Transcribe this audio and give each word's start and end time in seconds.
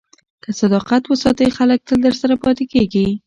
که 0.43 0.49
صداقت 0.61 1.03
وساتې، 1.07 1.47
خلک 1.57 1.79
تل 1.87 1.99
درسره 2.05 2.35
پاتې 2.43 2.65
کېږي. 2.73 3.07